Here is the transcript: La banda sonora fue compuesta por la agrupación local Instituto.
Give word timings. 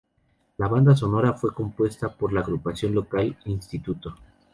La 0.57 0.67
banda 0.67 0.95
sonora 0.95 1.33
fue 1.33 1.53
compuesta 1.53 2.09
por 2.11 2.33
la 2.33 2.39
agrupación 2.39 2.95
local 2.95 3.37
Instituto. 3.45 4.15